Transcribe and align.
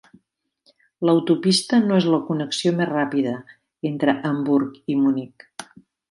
L'autopista 1.07 1.81
no 1.83 1.99
és 2.01 2.07
la 2.13 2.19
connexió 2.29 2.71
més 2.79 2.89
ràpida 2.91 3.33
entre 3.91 4.15
Hamburg 4.31 4.81
i 4.95 4.97
Munic. 5.03 5.47